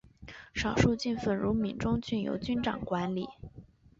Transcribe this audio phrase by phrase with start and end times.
[0.55, 3.27] 少数郡份如闽中郡由君长管理。